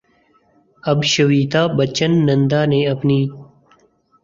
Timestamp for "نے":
2.71-2.79